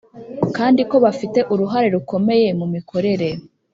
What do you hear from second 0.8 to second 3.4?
ko bafite uruhare rukomeye mu mikorere